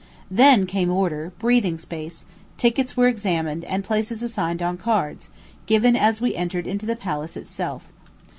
Then 0.31 0.65
came 0.65 0.89
order, 0.89 1.31
breathing 1.37 1.77
space, 1.77 2.25
tickets 2.57 2.97
were 2.97 3.07
examined, 3.07 3.63
and 3.65 3.83
places 3.83 4.23
assigned 4.23 4.63
on 4.63 4.75
cards, 4.75 5.29
given 5.67 5.95
as 5.95 6.19
we 6.19 6.33
entered 6.35 6.65
into 6.65 6.87
the 6.87 6.95
palace 6.95 7.37
itself. 7.37 7.87